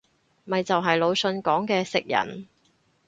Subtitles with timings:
[0.45, 2.47] 咪就係魯迅講嘅食人